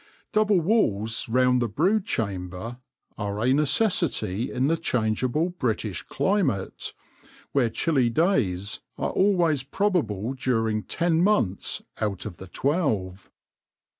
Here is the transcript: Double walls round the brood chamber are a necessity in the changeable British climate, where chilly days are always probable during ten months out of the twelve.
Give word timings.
Double 0.33 0.59
walls 0.59 1.29
round 1.29 1.61
the 1.61 1.67
brood 1.67 2.07
chamber 2.07 2.79
are 3.19 3.39
a 3.45 3.53
necessity 3.53 4.51
in 4.51 4.65
the 4.65 4.75
changeable 4.75 5.49
British 5.51 6.01
climate, 6.01 6.95
where 7.51 7.69
chilly 7.69 8.09
days 8.09 8.79
are 8.97 9.11
always 9.11 9.61
probable 9.61 10.33
during 10.33 10.81
ten 10.81 11.23
months 11.23 11.83
out 11.99 12.25
of 12.25 12.37
the 12.37 12.47
twelve. 12.47 13.29